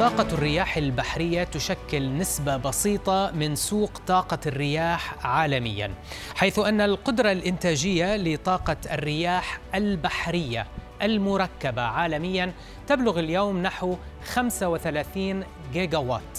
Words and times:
طاقة 0.00 0.34
الرياح 0.34 0.76
البحرية 0.76 1.44
تشكل 1.44 2.16
نسبة 2.16 2.56
بسيطة 2.56 3.30
من 3.30 3.54
سوق 3.54 3.90
طاقة 4.06 4.38
الرياح 4.46 5.26
عالميا، 5.26 5.94
حيث 6.34 6.58
أن 6.58 6.80
القدرة 6.80 7.32
الإنتاجية 7.32 8.16
لطاقة 8.16 8.76
الرياح 8.92 9.60
البحرية 9.74 10.66
المركبة 11.02 11.82
عالميا 11.82 12.52
تبلغ 12.86 13.18
اليوم 13.18 13.62
نحو 13.62 13.96
35 14.24 15.44
جيجا 15.72 15.98
وات 15.98 16.38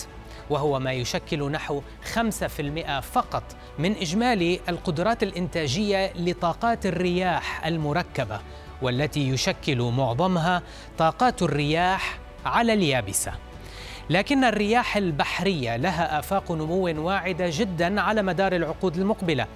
وهو 0.49 0.79
ما 0.79 0.91
يشكل 0.91 1.51
نحو 1.51 1.81
5% 2.15 2.99
فقط 2.99 3.43
من 3.79 3.91
إجمالي 3.91 4.59
القدرات 4.69 5.23
الإنتاجية 5.23 6.13
لطاقات 6.15 6.85
الرياح 6.85 7.65
المركبة 7.65 8.39
والتي 8.81 9.29
يشكل 9.29 9.81
معظمها 9.81 10.63
طاقات 10.97 11.41
الرياح 11.41 12.19
على 12.45 12.73
اليابسة. 12.73 13.50
لكن 14.11 14.43
الرياح 14.43 14.97
البحرية 14.97 15.75
لها 15.75 16.19
آفاق 16.19 16.51
نمو 16.51 17.07
واعدة 17.07 17.45
جدا 17.49 18.01
على 18.01 18.21
مدار 18.21 18.55
العقود 18.55 18.97
المقبلة. 18.97 19.47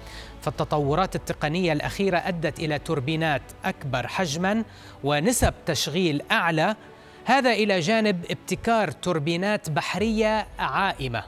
فالتطورات 0.42 1.16
التقنية 1.16 1.72
الأخيرة 1.72 2.18
أدت 2.18 2.58
إلى 2.58 2.78
توربينات 2.78 3.42
أكبر 3.64 4.06
حجما 4.06 4.64
ونسب 5.04 5.54
تشغيل 5.66 6.22
أعلى. 6.30 6.76
هذا 7.24 7.52
إلى 7.52 7.80
جانب 7.80 8.24
ابتكار 8.30 8.90
توربينات 8.90 9.70
بحرية 9.70 10.46
عائمة. 10.58 11.24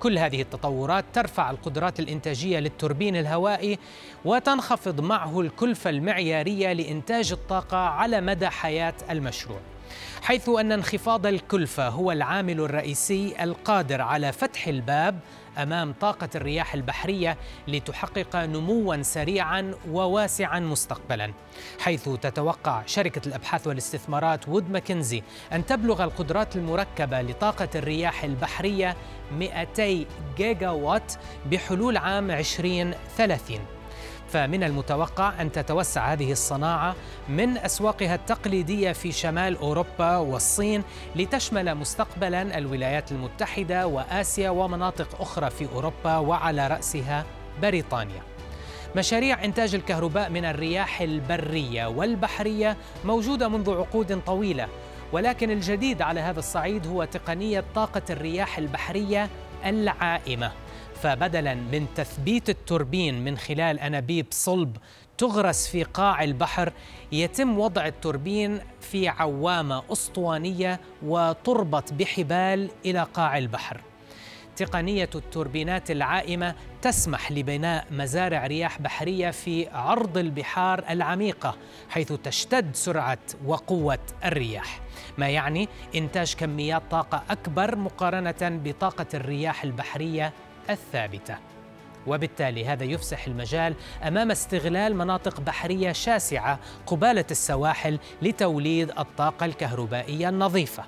كل 0.00 0.18
هذه 0.18 0.42
التطورات 0.42 1.04
ترفع 1.12 1.50
القدرات 1.50 2.00
الإنتاجية 2.00 2.58
للتوربين 2.58 3.16
الهوائي 3.16 3.78
وتنخفض 4.24 5.00
معه 5.00 5.40
الكلفة 5.40 5.90
المعيارية 5.90 6.72
لإنتاج 6.72 7.32
الطاقة 7.32 7.76
على 7.76 8.20
مدى 8.20 8.48
حياة 8.48 8.94
المشروع. 9.10 9.60
حيث 10.22 10.48
أن 10.48 10.72
انخفاض 10.72 11.26
الكلفة 11.26 11.88
هو 11.88 12.12
العامل 12.12 12.60
الرئيسي 12.60 13.34
القادر 13.40 14.02
على 14.02 14.32
فتح 14.32 14.66
الباب 14.66 15.20
أمام 15.58 15.94
طاقة 16.00 16.28
الرياح 16.34 16.74
البحرية 16.74 17.38
لتحقق 17.68 18.36
نموا 18.36 19.02
سريعا 19.02 19.74
وواسعا 19.90 20.60
مستقبلا. 20.60 21.32
حيث 21.80 22.08
تتوقع 22.08 22.82
شركة 22.86 23.28
الأبحاث 23.28 23.66
والاستثمارات 23.66 24.48
وود 24.48 24.70
ماكنزي 24.70 25.22
أن 25.52 25.66
تبلغ 25.66 26.04
القدرات 26.04 26.56
المركبة 26.56 27.22
لطاقة 27.22 27.68
الرياح 27.74 28.24
البحرية 28.24 28.96
200 29.32 30.06
جيجا 30.36 30.70
وات 30.70 31.12
بحلول 31.50 31.96
عام 31.96 32.30
2030 32.30 33.58
فمن 34.28 34.64
المتوقع 34.64 35.40
أن 35.40 35.52
تتوسع 35.52 36.12
هذه 36.12 36.32
الصناعة 36.32 36.94
من 37.28 37.58
أسواقها 37.58 38.14
التقليدية 38.14 38.92
في 38.92 39.12
شمال 39.12 39.56
أوروبا 39.56 40.16
والصين 40.16 40.82
لتشمل 41.16 41.74
مستقبلا 41.74 42.58
الولايات 42.58 43.12
المتحدة 43.12 43.86
وآسيا 43.86 44.50
ومناطق 44.50 45.20
أخرى 45.20 45.50
في 45.50 45.68
أوروبا 45.74 46.16
وعلى 46.16 46.66
رأسها 46.66 47.24
بريطانيا. 47.62 48.22
مشاريع 48.96 49.44
إنتاج 49.44 49.74
الكهرباء 49.74 50.30
من 50.30 50.44
الرياح 50.44 51.00
البرية 51.00 51.86
والبحرية 51.86 52.76
موجودة 53.04 53.48
منذ 53.48 53.70
عقود 53.70 54.20
طويلة 54.26 54.68
ولكن 55.12 55.50
الجديد 55.50 56.02
على 56.02 56.20
هذا 56.20 56.38
الصعيد 56.38 56.86
هو 56.86 57.04
تقنية 57.04 57.64
طاقة 57.74 58.02
الرياح 58.10 58.58
البحرية 58.58 59.28
العائمة 59.64 60.52
فبدلا 61.02 61.54
من 61.54 61.86
تثبيت 61.94 62.48
التوربين 62.50 63.24
من 63.24 63.38
خلال 63.38 63.80
أنابيب 63.80 64.26
صلب 64.30 64.76
تغرس 65.18 65.68
في 65.68 65.82
قاع 65.82 66.24
البحر 66.24 66.72
يتم 67.12 67.58
وضع 67.58 67.86
التوربين 67.86 68.60
في 68.80 69.08
عوامة 69.08 69.82
أسطوانية 69.92 70.80
وتربط 71.02 71.92
بحبال 71.92 72.70
إلى 72.84 73.06
قاع 73.14 73.38
البحر. 73.38 73.80
تقنية 74.56 75.10
التوربينات 75.14 75.90
العائمة 75.90 76.54
تسمح 76.82 77.32
لبناء 77.32 77.86
مزارع 77.90 78.46
رياح 78.46 78.80
بحرية 78.80 79.30
في 79.30 79.68
عرض 79.68 80.18
البحار 80.18 80.84
العميقة 80.90 81.56
حيث 81.90 82.12
تشتد 82.12 82.74
سرعة 82.74 83.18
وقوة 83.46 83.98
الرياح. 84.24 84.80
ما 85.18 85.28
يعني 85.28 85.68
إنتاج 85.94 86.34
كميات 86.34 86.82
طاقة 86.90 87.22
أكبر 87.30 87.76
مقارنة 87.76 88.60
بطاقة 88.64 89.06
الرياح 89.14 89.64
البحرية 89.64 90.32
الثابتة. 90.70 91.38
وبالتالي 92.06 92.66
هذا 92.66 92.84
يفسح 92.84 93.26
المجال 93.26 93.74
أمام 94.02 94.30
استغلال 94.30 94.96
مناطق 94.96 95.40
بحرية 95.40 95.92
شاسعة 95.92 96.58
قبالة 96.86 97.24
السواحل 97.30 97.98
لتوليد 98.22 98.90
الطاقة 98.98 99.46
الكهربائية 99.46 100.28
النظيفة. 100.28 100.84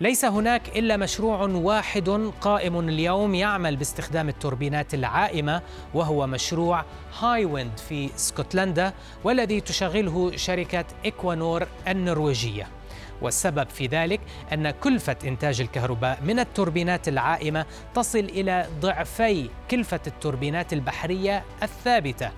ليس 0.00 0.24
هناك 0.24 0.78
إلا 0.78 0.96
مشروع 0.96 1.42
واحد 1.42 2.08
قائم 2.40 2.88
اليوم 2.88 3.34
يعمل 3.34 3.76
باستخدام 3.76 4.28
التوربينات 4.28 4.94
العائمة 4.94 5.62
وهو 5.94 6.26
مشروع 6.26 6.84
هاي 7.20 7.44
ويند 7.44 7.78
في 7.88 8.14
اسكتلندا 8.14 8.92
والذي 9.24 9.60
تشغله 9.60 10.36
شركة 10.36 10.84
إكوانور 11.06 11.66
النرويجية. 11.88 12.75
والسبب 13.22 13.68
في 13.68 13.86
ذلك 13.86 14.20
أن 14.52 14.70
كلفة 14.70 15.16
إنتاج 15.24 15.60
الكهرباء 15.60 16.18
من 16.22 16.38
التوربينات 16.38 17.08
العائمة 17.08 17.66
تصل 17.94 18.18
إلى 18.18 18.66
ضعفي 18.80 19.50
كلفة 19.70 20.00
التوربينات 20.06 20.72
البحرية 20.72 21.44
الثابتة 21.62 22.30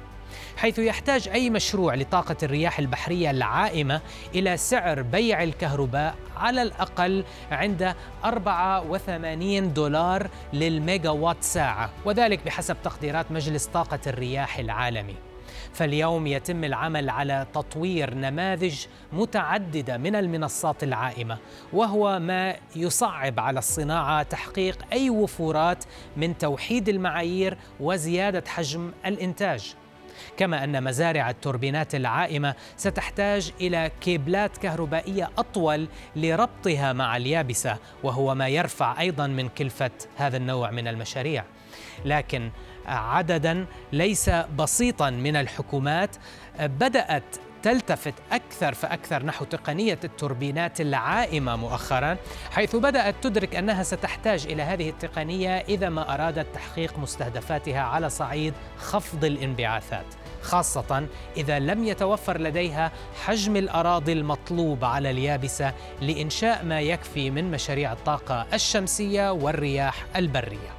حيث 0.57 0.79
يحتاج 0.79 1.29
أي 1.29 1.51
مشروع 1.51 1.95
لطاقة 1.95 2.37
الرياح 2.43 2.79
البحرية 2.79 3.31
العائمة 3.31 4.01
إلى 4.35 4.57
سعر 4.57 5.03
بيع 5.03 5.43
الكهرباء 5.43 6.15
على 6.37 6.63
الأقل 6.63 7.25
عند 7.51 7.95
84 8.25 9.73
دولار 9.73 10.29
للميجا 10.53 11.11
وات 11.11 11.43
ساعة 11.43 11.91
وذلك 12.05 12.45
بحسب 12.45 12.77
تقديرات 12.85 13.33
مجلس 13.33 13.67
طاقة 13.67 14.01
الرياح 14.07 14.59
العالمي. 14.59 15.15
فاليوم 15.73 16.27
يتم 16.27 16.65
العمل 16.65 17.11
على 17.11 17.47
تطوير 17.55 18.15
نماذج 18.15 18.87
متعددة 19.13 19.97
من 19.97 20.17
المنصات 20.17 20.83
العائمة 20.85 21.39
وهو 21.73 22.19
ما 22.19 22.57
يصعب 22.77 23.41
على 23.41 23.59
الصناعة 23.59 24.23
تحقيق 24.23 24.79
أي 24.93 25.11
وفورات 25.11 25.85
من 26.17 26.39
توحيد 26.39 26.89
المعايير 26.89 27.59
وزيادة 27.81 28.45
حجم 28.47 28.93
الإنتاج. 29.07 29.75
كما 30.37 30.65
أن 30.65 30.85
مزارع 30.85 31.31
التوربينات 31.31 31.95
العائمة 31.95 32.55
ستحتاج 32.77 33.53
إلى 33.61 33.91
كيبلات 34.01 34.57
كهربائية 34.57 35.31
أطول 35.39 35.89
لربطها 36.17 36.93
مع 36.93 37.17
اليابسة 37.17 37.77
وهو 38.03 38.35
ما 38.35 38.49
يرفع 38.49 39.01
أيضا 39.01 39.27
من 39.27 39.49
كلفة 39.49 39.91
هذا 40.17 40.37
النوع 40.37 40.71
من 40.71 40.89
المشاريع. 40.89 41.45
لكن 42.05 42.51
عددا 42.89 43.67
ليس 43.93 44.31
بسيطا 44.31 45.11
من 45.11 45.37
الحكومات. 45.37 46.17
بدأت 46.61 47.37
تلتفت 47.63 48.15
أكثر 48.33 48.75
فأكثر 48.75 49.27
نحو 49.27 49.45
تقنية 49.45 49.99
التوربينات 50.05 50.81
العائمة 50.81 51.57
مؤخرا 51.57 52.17
حيث 52.51 52.77
بدأت 52.77 53.15
تدرك 53.23 53.57
أنها 53.57 53.83
ستحتاج 53.83 54.47
إلى 54.47 54.63
هذه 54.63 54.91
التقنية 54.91 55.51
إذا 55.51 55.89
ما 55.89 56.15
أرادت 56.15 56.47
تحقيق 56.55 56.99
مستهدفاتها 56.99 57.81
على 57.81 58.11
صعيد 58.11 58.55
خفض 58.79 59.25
الانبعاثات 59.25 60.07
خاصة 60.43 61.07
إذا 61.37 61.59
لم 61.59 61.85
يتوفر 61.85 62.41
لديها 62.41 62.93
حجم 63.25 63.57
الأراضي 63.57 64.13
المطلوب 64.13 64.85
على 64.85 65.11
اليابسة 65.11 65.73
لإنشاء 66.01 66.65
ما 66.65 66.81
يكفي 66.81 67.31
من 67.31 67.51
مشاريع 67.51 67.93
الطاقة 67.93 68.47
الشمسية 68.55 69.33
والرياح 69.33 70.05
البرية. 70.17 70.78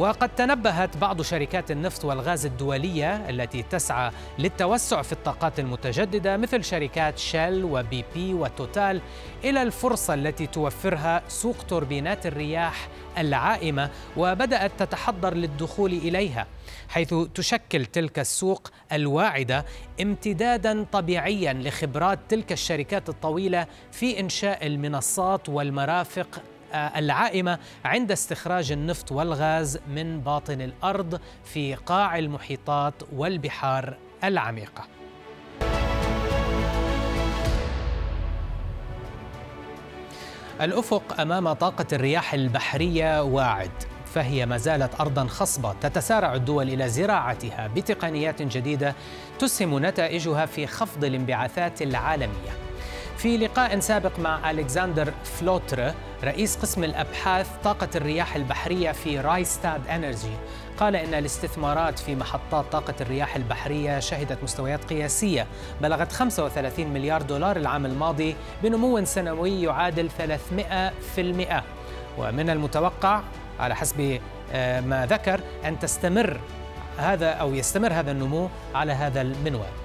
وقد 0.00 0.34
تنبهت 0.34 0.96
بعض 0.96 1.22
شركات 1.22 1.70
النفط 1.70 2.04
والغاز 2.04 2.46
الدولية 2.46 3.30
التي 3.30 3.62
تسعى 3.62 4.10
للتوسع 4.38 5.02
في 5.02 5.12
الطاقات 5.12 5.60
المتجددة 5.60 6.36
مثل 6.36 6.64
شركات 6.64 7.18
شيل 7.18 7.64
وبي 7.64 8.04
بي 8.14 8.34
وتوتال 8.34 9.00
إلى 9.44 9.62
الفرصة 9.62 10.14
التي 10.14 10.46
توفرها 10.46 11.22
سوق 11.28 11.56
توربينات 11.68 12.26
الرياح 12.26 12.88
العائمة 13.18 13.90
وبدأت 14.16 14.70
تتحضر 14.78 15.34
للدخول 15.34 15.92
إليها 15.92 16.46
حيث 16.88 17.14
تشكل 17.34 17.86
تلك 17.86 18.18
السوق 18.18 18.70
الواعدة 18.92 19.64
امتدادا 20.02 20.86
طبيعيا 20.92 21.52
لخبرات 21.52 22.18
تلك 22.28 22.52
الشركات 22.52 23.08
الطويلة 23.08 23.66
في 23.92 24.20
إنشاء 24.20 24.66
المنصات 24.66 25.48
والمرافق 25.48 26.42
العائمة 26.74 27.58
عند 27.84 28.12
استخراج 28.12 28.72
النفط 28.72 29.12
والغاز 29.12 29.78
من 29.88 30.20
باطن 30.20 30.60
الأرض 30.60 31.20
في 31.44 31.74
قاع 31.74 32.18
المحيطات 32.18 32.94
والبحار 33.12 33.96
العميقة. 34.24 34.84
الأفق 40.60 41.20
أمام 41.20 41.52
طاقة 41.52 41.86
الرياح 41.92 42.34
البحرية 42.34 43.22
واعد 43.22 43.70
فهي 44.14 44.46
ما 44.46 44.56
زالت 44.56 45.00
أرضا 45.00 45.26
خصبة 45.26 45.72
تتسارع 45.72 46.34
الدول 46.34 46.68
إلى 46.68 46.88
زراعتها 46.88 47.66
بتقنيات 47.66 48.42
جديدة 48.42 48.94
تسهم 49.38 49.86
نتائجها 49.86 50.46
في 50.46 50.66
خفض 50.66 51.04
الانبعاثات 51.04 51.82
العالمية. 51.82 52.50
في 53.16 53.36
لقاء 53.36 53.80
سابق 53.80 54.18
مع 54.18 54.50
ألكسندر 54.50 55.12
فلوتر 55.24 55.92
رئيس 56.24 56.56
قسم 56.56 56.84
الأبحاث 56.84 57.48
طاقة 57.64 57.88
الرياح 57.94 58.36
البحرية 58.36 58.92
في 58.92 59.20
رايستاد 59.20 59.86
أنرجي 59.88 60.32
قال 60.78 60.96
إن 60.96 61.14
الاستثمارات 61.14 61.98
في 61.98 62.14
محطات 62.14 62.64
طاقة 62.72 62.94
الرياح 63.00 63.36
البحرية 63.36 63.98
شهدت 63.98 64.42
مستويات 64.42 64.84
قياسية 64.84 65.46
بلغت 65.80 66.12
35 66.12 66.86
مليار 66.86 67.22
دولار 67.22 67.56
العام 67.56 67.86
الماضي 67.86 68.36
بنمو 68.62 69.04
سنوي 69.04 69.62
يعادل 69.62 70.10
300% 70.10 71.62
ومن 72.18 72.50
المتوقع 72.50 73.22
على 73.60 73.76
حسب 73.76 74.20
آه، 74.52 74.80
ما 74.80 75.06
ذكر 75.06 75.40
أن 75.64 75.78
تستمر 75.78 76.40
هذا 76.98 77.30
أو 77.30 77.54
يستمر 77.54 77.92
هذا 77.92 78.10
النمو 78.12 78.48
على 78.74 78.92
هذا 78.92 79.20
المنوال. 79.20 79.79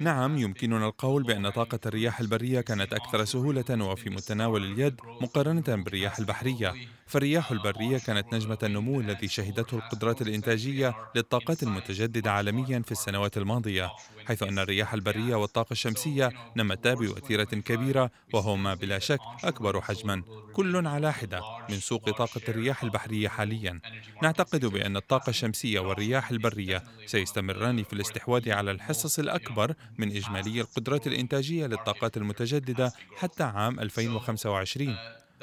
نعم 0.00 0.38
يمكننا 0.38 0.86
القول 0.86 1.22
بأن 1.22 1.50
طاقة 1.50 1.80
الرياح 1.86 2.20
البرية 2.20 2.60
كانت 2.60 2.92
أكثر 2.92 3.24
سهولة 3.24 3.84
وفي 3.84 4.10
متناول 4.10 4.64
اليد 4.64 5.00
مقارنة 5.20 5.62
بالرياح 5.66 6.18
البحرية. 6.18 6.74
فالرياح 7.08 7.50
البرية 7.50 7.98
كانت 7.98 8.34
نجمة 8.34 8.58
النمو 8.62 9.00
الذي 9.00 9.28
شهدته 9.28 9.76
القدرات 9.76 10.22
الإنتاجية 10.22 10.94
للطاقات 11.14 11.62
المتجددة 11.62 12.32
عالميا 12.32 12.82
في 12.82 12.92
السنوات 12.92 13.38
الماضية 13.38 13.90
حيث 14.26 14.42
أن 14.42 14.58
الرياح 14.58 14.94
البرية 14.94 15.34
والطاقة 15.34 15.72
الشمسية 15.72 16.32
نمتا 16.56 16.94
بوتيرة 16.94 17.44
كبيرة 17.44 18.10
وهما 18.32 18.74
بلا 18.74 18.98
شك 18.98 19.18
أكبر 19.44 19.80
حجما. 19.80 20.22
كل 20.52 20.86
على 20.86 21.12
حدة 21.12 21.40
من 21.70 21.80
سوق 21.80 22.10
طاقة 22.10 22.40
الرياح 22.48 22.82
البحرية 22.82 23.28
حاليا. 23.28 23.80
نعتقد 24.22 24.66
بأن 24.66 24.96
الطاقة 24.96 25.30
الشمسية 25.30 25.80
والرياح 25.80 26.30
البرية 26.30 26.82
سيستمران 27.06 27.82
في 27.82 27.92
الاستحواذ 27.92 28.50
على 28.50 28.70
الحصص 28.70 29.18
الأكبر 29.18 29.74
من 29.98 30.16
إجمالي 30.16 30.60
القدرات 30.60 31.06
الإنتاجية 31.06 31.66
للطاقات 31.66 32.16
المتجددة 32.16 32.92
حتى 33.16 33.42
عام 33.42 33.80
2025 33.80 34.96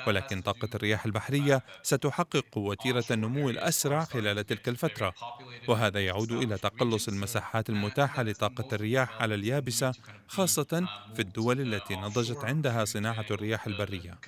ولكن 0.07 0.41
طاقة 0.41 0.69
الرياح 0.75 1.05
البحرية 1.05 1.63
ستحقق 1.83 2.57
وتيرة 2.57 3.03
النمو 3.11 3.49
الأسرع 3.49 4.03
خلال 4.03 4.45
تلك 4.45 4.69
الفترة. 4.69 5.13
وهذا 5.67 6.05
يعود 6.05 6.31
إلى 6.31 6.57
تقلص 6.57 7.07
المساحات 7.07 7.69
المتاحة 7.69 8.23
لطاقة 8.23 8.75
الرياح 8.75 9.21
على 9.21 9.35
اليابسة 9.35 9.93
خاصة 10.27 10.87
في 11.15 11.21
الدول 11.21 11.73
التي 11.73 11.95
نضجت 11.95 12.45
عندها 12.45 12.85
صناعة 12.85 13.25
الرياح 13.31 13.67
البرية. 13.67 14.19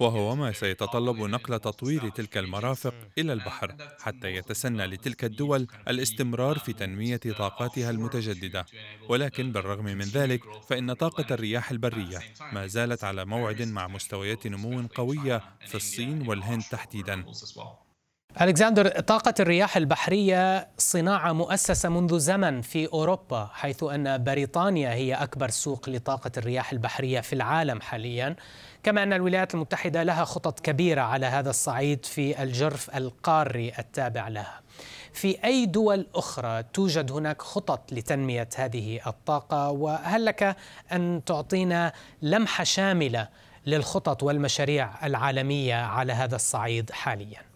وهو 0.00 0.36
ما 0.36 0.52
سيتطلب 0.52 1.16
نقل 1.16 1.58
تطوير 1.58 2.08
تلك 2.08 2.38
المرافق 2.38 2.94
إلى 3.18 3.32
البحر 3.32 3.74
حتى 4.00 4.34
يتسنى 4.34 4.86
لتلك 4.86 5.24
الدول 5.24 5.66
الاستمرار 5.88 6.58
في 6.58 6.72
تنمية 6.72 7.16
طاقاتها 7.16 7.90
المتجددة. 7.90 8.66
ولكن 9.08 9.52
بالرغم 9.52 9.84
من 9.84 10.00
ذلك 10.00 10.40
فإن 10.68 10.92
طاقة 10.92 11.34
الرياح 11.34 11.70
البرية 11.70 12.18
ما 12.52 12.66
زالت 12.66 13.04
على 13.04 13.24
موعد 13.24 13.62
مع 13.62 13.88
مستويات 13.88 14.46
نمو 14.46 14.86
قوية 15.10 15.42
في 15.66 15.74
الصين 15.74 16.28
والهند 16.28 16.62
تحديدا. 16.62 17.24
ألكسندر 18.40 19.00
طاقة 19.00 19.34
الرياح 19.40 19.76
البحرية 19.76 20.68
صناعة 20.78 21.32
مؤسسة 21.32 21.88
منذ 21.88 22.18
زمن 22.18 22.60
في 22.60 22.92
أوروبا 22.92 23.50
حيث 23.52 23.82
أن 23.82 24.24
بريطانيا 24.24 24.92
هي 24.92 25.14
أكبر 25.14 25.50
سوق 25.50 25.88
لطاقة 25.88 26.30
الرياح 26.36 26.72
البحرية 26.72 27.20
في 27.20 27.32
العالم 27.32 27.80
حاليا. 27.80 28.36
كما 28.82 29.02
أن 29.02 29.12
الولايات 29.12 29.54
المتحدة 29.54 30.02
لها 30.02 30.24
خطط 30.24 30.60
كبيرة 30.60 31.00
على 31.00 31.26
هذا 31.26 31.50
الصعيد 31.50 32.04
في 32.04 32.42
الجرف 32.42 32.96
القاري 32.96 33.72
التابع 33.78 34.28
لها. 34.28 34.60
في 35.12 35.44
أي 35.44 35.66
دول 35.66 36.06
أخرى 36.14 36.62
توجد 36.62 37.12
هناك 37.12 37.42
خطط 37.42 37.92
لتنمية 37.92 38.48
هذه 38.56 39.00
الطاقة؟ 39.06 39.70
وهل 39.70 40.24
لك 40.24 40.56
أن 40.92 41.22
تعطينا 41.26 41.92
لمحة 42.22 42.64
شاملة 42.64 43.28
للخطط 43.66 44.22
والمشاريع 44.22 45.06
العالمية 45.06 45.74
على 45.74 46.12
هذا 46.12 46.36
الصعيد 46.36 46.90
حالياً 46.90 47.50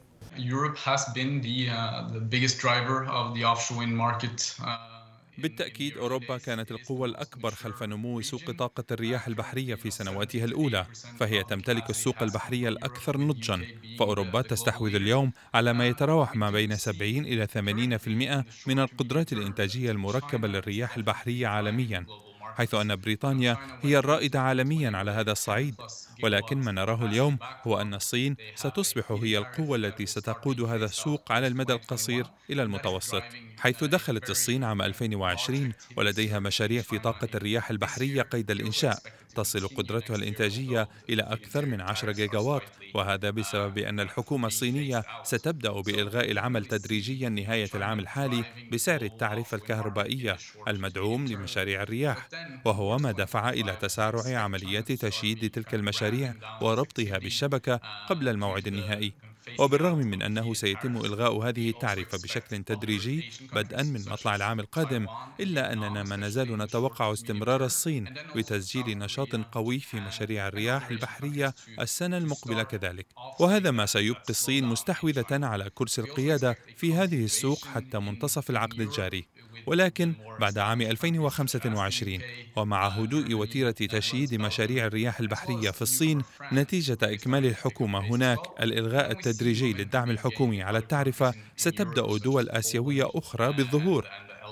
uh. 4.59 4.63
Uh, 4.65 4.95
بالتأكيد 5.39 5.97
أوروبا 5.97 6.39
كانت 6.39 6.71
القوة 6.71 7.07
الأكبر 7.07 7.51
خلف 7.51 7.83
نمو 7.83 8.21
سوق 8.21 8.51
طاقة 8.51 8.85
الرياح 8.91 9.27
البحرية 9.27 9.75
في 9.75 9.91
سنواتها 9.91 10.45
الأولى 10.45 10.87
فهي 11.19 11.43
تمتلك 11.43 11.91
السوق 11.91 12.23
البحري 12.23 12.69
الأكثر 12.69 13.19
نضجا 13.19 13.67
فأوروبا 13.99 14.43
تستحوذ 14.43 14.95
اليوم 14.95 15.33
على 15.55 15.73
ما 15.73 15.89
يتراوح 15.89 16.37
ما 16.37 16.51
بين 16.51 16.77
70 16.77 17.11
إلى 17.11 17.47
80% 17.47 18.69
من 18.69 18.79
القدرات 18.79 19.33
الإنتاجية 19.33 19.91
المركبة 19.91 20.49
للرياح 20.49 20.97
البحرية 20.97 21.47
عالميا 21.47 22.07
حيث 22.57 22.75
أن 22.75 22.97
بريطانيا 22.97 23.57
هي 23.83 23.99
الرائدة 23.99 24.41
عالميا 24.41 24.91
على 24.97 25.11
هذا 25.11 25.33
الصعيد. 25.33 25.75
ولكن 26.23 26.59
ما 26.59 26.73
نراه 26.73 27.07
اليوم 27.07 27.39
هو 27.67 27.81
أن 27.81 27.95
الصين 27.95 28.37
ستصبح 28.55 29.13
هي 29.13 29.39
القوة 29.39 29.77
التي 29.77 30.07
ستقود 30.07 30.61
هذا 30.61 30.85
السوق 30.85 31.33
على 31.33 31.47
المدى 31.47 31.73
القصير 31.73 32.27
إلى 32.51 32.63
المتوسط 32.63 33.23
حيث 33.59 33.85
دخلت 33.85 34.31
الصين 34.31 34.65
عام 34.65 34.83
2020 34.83 35.73
ولديها 35.97 36.39
مشاريع 36.39 36.83
في 36.83 36.99
طاقة 36.99 37.29
الرياح 37.35 37.71
البحرية 37.71 38.23
قيد 38.23 38.51
الإنشاء 38.51 38.99
تصل 39.35 39.69
قدرتها 39.69 40.17
الإنتاجية 40.17 40.89
إلى 41.09 41.23
أكثر 41.23 41.67
من 41.67 41.81
10 41.81 42.13
جيجاوات 42.13 42.63
وهذا 42.95 43.31
بسبب 43.31 43.79
أن 43.79 44.01
الحكومة 44.01 44.47
الصينية 44.47 45.03
ستبدأ 45.25 45.71
بإلغاء 45.71 46.31
العمل 46.31 46.67
تدريجيا 46.67 47.29
نهاية 47.29 47.69
العام 47.75 47.99
الحالي 47.99 48.45
بسعر 48.73 49.03
التعرفة 49.03 49.57
الكهربائية 49.57 50.37
المدعوم 50.69 51.27
لمشاريع 51.27 51.83
الرياح. 51.83 52.29
وهو 52.65 52.99
ما 52.99 53.13
دفع 53.13 53.51
إلى 53.51 53.77
تسارع 53.81 54.39
عمليات 54.39 54.93
تشييد 54.93 55.51
تلك 55.51 55.75
المشاريع 55.75 56.35
وربطها 56.63 57.19
بالشبكة 57.19 57.81
قبل 58.09 58.29
الموعد 58.29 58.67
النهائي. 58.67 59.13
وبالرغم 59.59 59.99
من 59.99 60.23
أنه 60.23 60.55
سيتم 60.55 60.97
إلغاء 60.97 61.49
هذه 61.49 61.71
التعرفة 61.71 62.19
بشكل 62.19 62.63
تدريجي 62.63 63.31
بدءا 63.53 63.83
من 63.83 64.05
مطلع 64.09 64.37
العام 64.37 64.61
القادم 64.61 65.07
إلا 65.41 65.73
أننا 65.73 66.03
ما 66.03 66.17
نزال 66.17 66.59
نتوقع 66.59 67.13
استمرار 67.13 67.65
الصين 67.65 68.15
بتسجيل 68.37 68.99
نشاط 68.99 69.37
قوي 69.37 69.79
في 69.79 70.01
مشاريع 70.01 70.49
الرياح 70.49 70.89
البحرية 70.89 71.55
السنة 71.81 72.17
المقبلة 72.17 72.63
كذلك. 72.63 73.07
وهذا 73.41 73.71
ما 73.71 73.87
سيبقي 73.87 74.31
الصين 74.31 74.65
مستحوذة 74.65 75.47
على 75.47 75.71
كرسي 75.75 76.01
القيادة 76.01 76.57
في 76.77 76.95
هذه 76.95 77.25
السوق 77.25 77.65
حتى 77.65 77.99
منتصف 77.99 78.51
العقد 78.51 78.81
الجاري. 78.81 79.34
ولكن 79.67 80.15
بعد 80.41 80.59
عام 80.59 80.81
2025 80.83 82.19
ومع 82.57 82.89
هدوء 82.89 83.35
وتيرة 83.35 83.71
تشييد 83.71 84.35
مشاريع 84.35 84.87
الرياح 84.87 85.21
البحرية 85.21 85.71
في 85.71 85.83
الصين 85.83 86.23
نتيجة 86.53 86.99
إكمال 87.03 87.47
الحكومة 87.47 87.99
هناك 88.01 88.39
الإلغاء 88.61 89.11
التدريجي 89.11 89.73
للدعم 89.73 90.11
الحكومي 90.11 90.63
على 90.63 90.79
التعرفة 90.79 91.35
ستبدأ 91.57 92.19
دول 92.19 92.49
آسيوية 92.51 93.09
أخرى 93.15 93.53
بالظهور. 93.53 94.05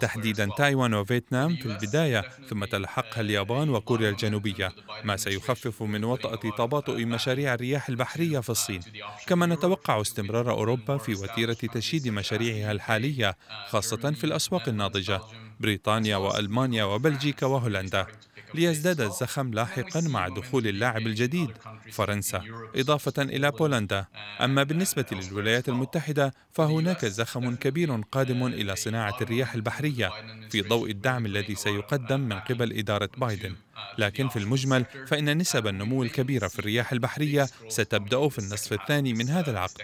تحديدا 0.03 0.51
تايوان 0.57 0.95
وفيتنام 0.95 1.57
في 1.57 1.67
البداية 1.67 2.25
ثم 2.49 2.65
تلحقها 2.65 3.21
اليابان 3.21 3.71
وكوريا 3.71 4.11
الجنوبية 4.11 4.73
ما 5.05 5.17
سيخفف 5.17 5.83
من 5.83 6.05
وطأة 6.05 6.51
تباطؤ 6.51 6.99
مشاريع 6.99 7.55
الرياح 7.55 7.89
البحرية 7.89 8.41
في 8.41 8.51
الصين. 8.51 8.81
كما 9.27 9.47
نتوقع 9.47 10.01
استمرار 10.01 10.51
أوروبا 10.51 10.97
في 10.97 11.15
وتيرة 11.15 11.53
تشييد 11.53 12.09
مشاريعها 12.09 12.73
الحالية 12.73 13.37
خاصة 13.69 14.11
في 14.11 14.25
الأسواق 14.25 14.69
الناضجة 14.69 15.21
بريطانيا 15.61 16.17
وألمانيا 16.17 16.85
وبلجيكا 16.85 17.47
وهولندا. 17.47 18.07
ليزداد 18.55 19.01
الزخم 19.01 19.55
لاحقا 19.55 20.01
مع 20.01 20.29
دخول 20.29 20.67
اللاعب 20.67 21.07
الجديد 21.07 21.51
فرنسا 21.93 22.43
إضافة 22.77 23.23
إلى 23.23 23.51
بولندا. 23.51 24.07
أما 24.41 24.63
بالنسبة 24.63 25.05
للولايات 25.13 25.69
المتحدة 25.69 26.35
فهناك 26.53 27.05
زخم 27.05 27.55
كبير 27.55 28.01
قادم 28.13 28.47
إلى 28.47 28.77
صناعة 28.77 29.17
الرياح 29.21 29.55
البحرية 29.55 30.11
في 30.51 30.63
ضوء 30.63 30.91
الدعم 30.91 31.27
الذي 31.27 31.55
سيقدم 31.55 32.21
من 32.21 32.41
قبل 32.41 32.79
إدارة 32.79 33.11
بايدن. 33.17 33.55
لكن 33.99 34.29
في 34.29 34.39
المجمل 34.39 34.85
فإن 35.07 35.39
نسب 35.39 35.67
النمو 35.67 36.03
الكبيرة 36.03 36.49
في 36.49 36.59
الرياح 36.59 36.93
البحرية 36.93 37.47
ستبدأ 37.69 38.29
في 38.29 38.39
النصف 38.39 38.73
الثاني 38.73 39.13
من 39.13 39.29
هذا 39.29 39.51
العقد. 39.51 39.83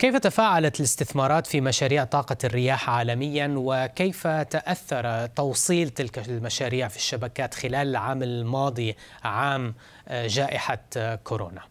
كيف 0.00 0.16
تفاعلت 0.16 0.80
الاستثمارات 0.80 1.46
في 1.46 1.60
مشاريع 1.60 2.04
طاقة 2.04 2.36
الرياح 2.44 2.90
عالميا 2.90 3.54
وكيف 3.56 4.26
تأثر 4.26 5.26
توصيل 5.26 5.90
تلك 5.90 6.28
المشاريع 6.28 6.88
في 6.88 6.96
الشبكات 6.96 7.54
خلال 7.54 7.88
العام 7.88 8.22
الماضي 8.22 8.96
عام 9.24 9.74
آه، 10.08 10.26
جائحة 10.26 10.84
آه، 10.96 11.14
كورونا؟ 11.14 11.62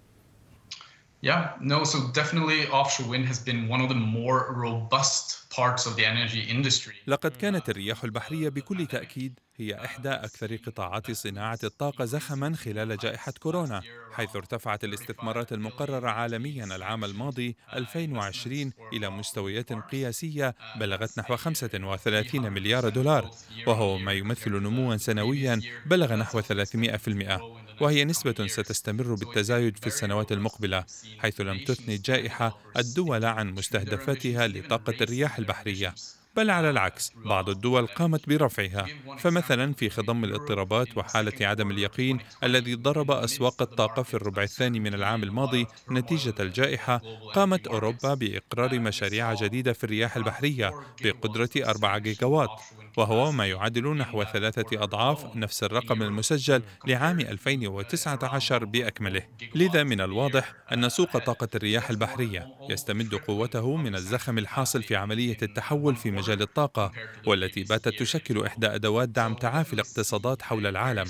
Yeah, 1.25 1.49
no, 1.61 1.83
so 1.83 1.97
definitely 2.13 2.67
offshore 2.71 3.09
wind 3.09 3.25
has 3.25 3.39
been 3.39 3.67
one 3.67 3.81
of 3.81 3.89
the 3.89 4.01
more 4.17 4.39
robust 4.65 5.49
parts 5.57 5.85
of 5.85 5.95
the 5.95 6.05
energy 6.05 6.51
industry. 6.51 6.95
لقد 7.07 7.31
كانت 7.31 7.69
الرياح 7.69 8.03
البحرية 8.03 8.49
بكل 8.49 8.87
تأكيد 8.87 9.39
هي 9.59 9.85
إحدى 9.85 10.09
أكثر 10.09 10.55
قطاعات 10.55 11.11
صناعة 11.11 11.59
الطاقة 11.63 12.05
زخما 12.05 12.55
خلال 12.55 12.97
جائحة 12.97 13.33
كورونا 13.39 13.81
حيث 14.11 14.35
ارتفعت 14.35 14.83
الاستثمارات 14.83 15.53
المقررة 15.53 16.09
عالميا 16.09 16.65
العام 16.65 17.05
الماضي 17.05 17.55
2020 17.73 18.73
إلى 18.93 19.09
مستويات 19.09 19.73
قياسية 19.73 20.55
بلغت 20.75 21.19
نحو 21.19 21.35
35 21.35 22.51
مليار 22.51 22.89
دولار 22.89 23.31
وهو 23.67 23.97
ما 23.97 24.13
يمثل 24.13 24.51
نموا 24.51 24.97
سنويا 24.97 25.61
بلغ 25.85 26.15
نحو 26.15 26.41
300% 26.41 27.59
وهي 27.81 28.05
نسبة 28.05 28.47
ستستمر 28.47 29.13
بالتزايد 29.13 29.77
في 29.77 29.87
السنوات 29.87 30.31
المقبلة 30.31 30.85
حيث 31.19 31.41
لم 31.41 31.63
تثني 31.65 31.95
الجائحة 31.95 32.59
الدول 32.77 33.25
عن 33.25 33.49
مستهدفاتها 33.51 34.47
لطاقة 34.47 34.95
الرياح 35.01 35.37
البحرية. 35.37 35.95
بل 36.39 36.49
على 36.49 36.69
العكس 36.69 37.13
بعض 37.25 37.49
الدول 37.49 37.87
قامت 37.87 38.29
برفعها. 38.29 38.85
فمثلا 39.17 39.73
في 39.73 39.89
خضم 39.89 40.23
الاضطرابات 40.23 40.97
وحالة 40.97 41.47
عدم 41.47 41.71
اليقين 41.71 42.19
الذي 42.43 42.75
ضرب 42.75 43.11
أسواق 43.11 43.61
الطاقة 43.61 44.03
في 44.03 44.13
الربع 44.13 44.43
الثاني 44.43 44.79
من 44.79 44.93
العام 44.93 45.23
الماضي 45.23 45.67
نتيجة 45.91 46.33
الجائحة 46.39 47.01
قامت 47.35 47.67
أوروبا 47.67 48.13
بإقرار 48.13 48.79
مشاريع 48.79 49.33
جديدة 49.33 49.73
في 49.73 49.83
الرياح 49.83 50.15
البحرية 50.17 50.71
بقدرة 51.03 51.49
4 51.57 51.97
جيجاوات 51.97 52.49
وهو 52.97 53.31
ما 53.31 53.47
يعادل 53.47 53.97
نحو 53.97 54.23
ثلاثة 54.23 54.83
أضعاف 54.83 55.35
نفس 55.35 55.63
الرقم 55.63 56.03
المسجل 56.03 56.61
لعام 56.87 57.19
2019 57.19 58.65
بأكمله. 58.65 59.21
لذا 59.55 59.83
من 59.83 60.01
الواضح 60.01 60.53
أن 60.73 60.89
سوق 60.89 61.17
طاقة 61.17 61.47
الرياح 61.55 61.89
البحرية 61.89 62.47
يستمد 62.69 63.15
قوته 63.15 63.75
من 63.75 63.95
الزخم 63.95 64.37
الحاصل 64.37 64.83
في 64.83 64.95
عملية 64.95 65.37
التحول 65.41 65.95
في 65.95 66.11
مجال 66.11 66.28
الطاقة 66.33 66.91
والتي 67.27 67.63
باتت 67.63 67.99
تشكل 67.99 68.45
إحدى 68.45 68.67
أدوات 68.67 69.09
دعم 69.09 69.33
تعافي 69.33 69.73
الاقتصادات 69.73 70.41
حول 70.41 70.67
العالم. 70.67 71.05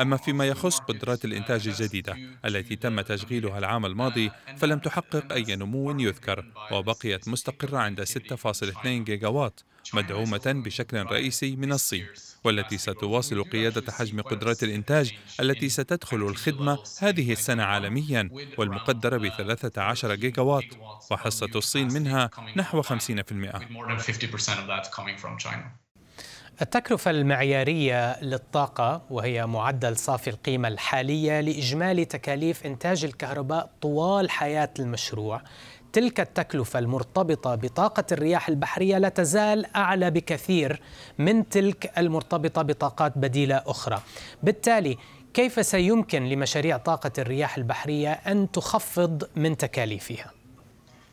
أما 0.00 0.16
فيما 0.16 0.44
يخص 0.46 0.78
قدرات 0.78 1.24
الإنتاج 1.24 1.68
الجديدة 1.68 2.16
التي 2.44 2.76
تم 2.76 3.00
تشغيلها 3.00 3.58
العام 3.58 3.86
الماضي 3.86 4.30
فلم 4.56 4.78
تحقق 4.78 5.32
أي 5.32 5.56
نمو 5.56 6.00
يذكر 6.00 6.44
وبقيت 6.72 7.28
مستقرة 7.28 7.78
عند 7.78 8.04
6.2 8.04 8.86
جيجاوات 8.86 9.60
مدعومة 9.94 10.42
بشكل 10.46 11.02
رئيسي 11.02 11.56
من 11.56 11.72
الصين 11.72 12.06
والتي 12.44 12.78
ستواصل 12.78 13.44
قيادة 13.44 13.92
حجم 13.92 14.20
قدرات 14.20 14.62
الإنتاج 14.62 15.14
التي 15.40 15.68
ستدخل 15.68 16.16
الخدمة 16.16 16.78
هذه 16.98 17.32
السنة 17.32 17.62
عالميا 17.62 18.30
والمقدرة 18.58 19.16
ب 19.16 19.28
13 19.28 20.14
جيجاوات 20.14 20.64
وحصة 21.10 21.50
الصين 21.54 21.92
منها 21.92 22.30
نحو 22.56 22.82
50%. 22.82 22.86
التكلفة 26.60 27.10
المعيارية 27.10 28.22
للطاقة 28.22 29.02
وهي 29.10 29.46
معدل 29.46 29.96
صافي 29.96 30.30
القيمة 30.30 30.68
الحالية 30.68 31.40
لإجمالي 31.40 32.04
تكاليف 32.04 32.66
إنتاج 32.66 33.04
الكهرباء 33.04 33.70
طوال 33.80 34.30
حياة 34.30 34.70
المشروع 34.78 35.42
تلك 35.92 36.20
التكلفة 36.20 36.78
المرتبطة 36.78 37.54
بطاقة 37.54 38.04
الرياح 38.12 38.48
البحرية 38.48 38.98
لا 38.98 39.08
تزال 39.08 39.76
أعلى 39.76 40.10
بكثير 40.10 40.80
من 41.18 41.48
تلك 41.48 41.98
المرتبطة 41.98 42.62
بطاقات 42.62 43.18
بديلة 43.18 43.62
أخرى 43.66 44.00
بالتالي 44.42 44.98
كيف 45.34 45.66
سيمكن 45.66 46.24
لمشاريع 46.24 46.76
طاقة 46.76 47.12
الرياح 47.18 47.56
البحرية 47.56 48.12
أن 48.12 48.50
تخفض 48.50 49.28
من 49.36 49.56
تكاليفها؟ 49.56 50.41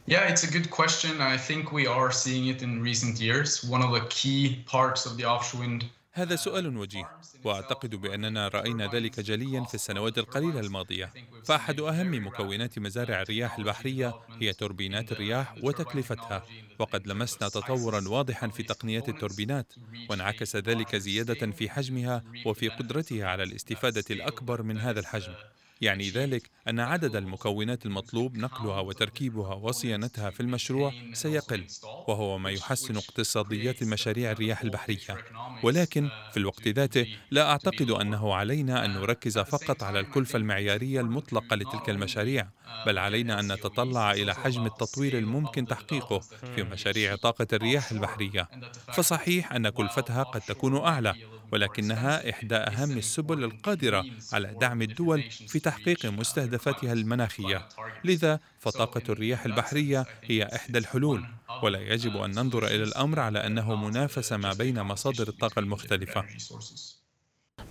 Yeah, 0.10 0.28
it's 0.32 0.44
a 0.44 0.52
good 0.58 0.72
question. 0.72 1.22
I 1.22 1.38
think 1.38 1.72
we 1.72 1.86
are 1.86 2.12
seeing 2.12 2.48
it 2.48 2.64
in 2.64 2.82
recent 2.82 3.16
years. 3.22 3.64
One 3.64 3.84
of 3.84 3.92
the 3.98 4.04
key 4.10 4.42
parts 4.66 5.06
of 5.06 5.18
the 5.18 5.26
offshore 5.26 5.62
wind 5.62 5.84
هذا 6.14 6.36
سؤال 6.36 6.78
وجيه. 6.78 7.10
وأعتقد 7.44 7.96
بأننا 7.96 8.48
رأينا 8.48 8.92
ذلك 8.94 9.20
جليا 9.20 9.64
في 9.64 9.74
السنوات 9.74 10.18
القليلة 10.18 10.60
الماضية. 10.60 11.14
فأحد 11.46 11.80
أهم 11.80 12.28
مكونات 12.28 12.80
مزارع 12.80 13.22
الرياح 13.22 13.58
البحرية 13.58 14.14
هي 14.42 14.54
توربينات 14.54 15.12
الرياح 15.12 15.56
وتكلفتها. 15.64 16.44
وقد 16.80 17.08
لمسنا 17.08 17.50
تطورا 17.50 18.08
واضحا 18.08 18.48
في 18.48 18.64
تقنيات 18.64 19.10
التوربينات. 19.10 19.74
وانعكس 20.10 20.56
ذلك 20.56 20.96
زيادة 20.96 21.52
في 21.52 21.70
حجمها 21.70 22.24
وفي 22.46 22.70
قدرتها 22.70 23.28
على 23.28 23.44
الاستفادة 23.44 24.06
الأكبر 24.10 24.64
من 24.64 24.78
هذا 24.78 25.00
الحجم. 25.00 25.34
يعني 25.82 26.10
ذلك 26.10 26.50
أن 26.68 26.80
عدد 26.80 27.16
المكونات 27.16 27.86
المطلوب 27.86 28.38
نقلها 28.38 28.80
وتركيبها 28.80 29.54
وصيانتها 29.54 30.30
في 30.30 30.40
المشروع 30.40 30.94
سيقل 31.14 31.66
وهو 32.08 32.38
ما 32.38 32.52
يحسن 32.52 32.98
اقتصاديات 32.98 33.84
مشاريع 33.84 34.32
الرياح 34.32 34.62
البحرية. 34.62 35.18
ولكن 35.64 36.10
في 36.32 36.38
الوقت 36.38 36.68
ذاته 36.68 37.08
لا 37.32 37.50
أعتقد 37.52 37.92
أنه 37.92 38.34
علينا 38.34 38.86
أن 38.86 38.94
نركز 38.94 39.40
فقط 39.40 39.84
على 39.84 40.00
الكلفة 40.00 40.38
المعيارية 40.38 41.02
المطلقة 41.02 41.56
لتلك 41.56 41.90
المشاريع 41.90 42.48
بل 42.86 42.98
علينا 42.98 43.40
أن 43.40 43.52
نتطلع 43.52 44.12
إلى 44.12 44.36
حجم 44.36 44.66
التطوير 44.66 45.18
الممكن 45.18 45.66
تحقيقه 45.66 46.20
في 46.56 46.64
مشاريع 46.64 47.16
طاقة 47.16 47.48
الرياح 47.54 47.92
البحرية. 47.92 48.50
فصحيح 48.94 49.54
أن 49.54 49.70
كلفتها 49.70 50.24
قد 50.24 50.42
تكون 50.42 50.78
أعلى 50.78 51.16
ولكنها 51.52 52.30
إحدى 52.30 52.56
أهم 52.56 52.98
السبل 52.98 53.44
القادرة 53.44 54.06
على 54.34 54.56
دعم 54.62 54.82
الدول 54.82 55.22
في 55.32 55.60
تحقيق 55.70 56.06
مستهدفاتها 56.06 56.94
المناخية. 56.94 57.68
لذا 58.04 58.40
فطاقة 58.60 59.02
الرياح 59.10 59.46
البحرية 59.46 60.06
هي 60.24 60.50
إحدى 60.56 60.78
الحلول 60.78 61.26
ولا 61.64 61.80
يجب 61.80 62.18
أن 62.18 62.32
ننظر 62.32 62.68
إلى 62.68 62.84
الأمر 62.84 63.20
على 63.20 63.46
أنه 63.46 63.76
منافسة 63.76 64.38
ما 64.38 64.54
بين 64.54 64.82
مصادر 64.82 65.28
الطاقة 65.28 65.60
المختلفة. 65.60 66.26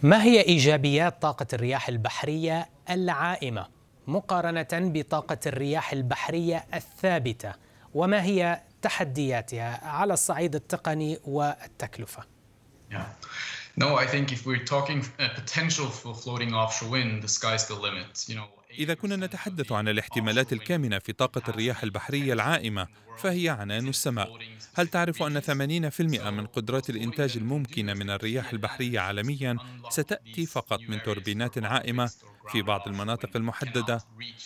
ما 0.02 0.22
هي 0.22 0.40
إيجابيات 0.40 1.22
طاقة 1.22 1.46
الرياح 1.52 1.88
البحرية 1.88 2.68
العائمة؟ 2.90 3.68
مقارنة 4.06 4.68
بطاقة 4.72 5.38
الرياح 5.46 5.92
البحرية 5.92 6.66
الثابتة 6.74 7.52
وما 7.94 8.22
هي 8.22 8.60
تحدياتها 8.82 9.84
على 9.84 10.12
الصعيد 10.12 10.54
التقني 10.54 11.18
والتكلفة؟ 11.24 12.22
No, 13.84 13.94
I 14.04 14.06
think 14.06 14.32
if 14.32 14.44
we're 14.44 14.64
talking 14.64 15.00
uh, 15.20 15.28
potential 15.40 15.86
for 15.86 16.12
floating 16.22 16.52
offshore 16.52 16.90
wind, 16.90 17.22
the 17.22 17.28
sky's 17.28 17.66
the 17.68 17.74
limit. 17.74 18.24
You 18.28 18.34
know, 18.34 18.48
إذا 18.78 18.94
كنا 18.94 19.16
نتحدث 19.16 19.72
عن 19.72 19.88
الاحتمالات 19.88 20.52
الكامنة 20.52 20.98
في 20.98 21.12
طاقة 21.12 21.42
الرياح 21.48 21.82
البحرية 21.82 22.32
العائمة 22.32 22.86
فهي 23.18 23.48
عنان 23.48 23.88
السماء. 23.88 24.38
هل 24.74 24.88
تعرف 24.88 25.22
أن 25.22 25.40
80% 25.40 26.30
من 26.30 26.46
قدرات 26.46 26.90
الإنتاج 26.90 27.36
الممكنة 27.36 27.94
من 27.94 28.10
الرياح 28.10 28.52
البحرية 28.52 29.00
عالميا 29.00 29.56
ستأتي 29.90 30.46
فقط 30.46 30.80
من 30.80 31.02
توربينات 31.02 31.64
عائمة 31.64 32.10
في 32.52 32.62
بعض 32.62 32.88
المناطق 32.88 33.36
المحددة؟ 33.36 34.00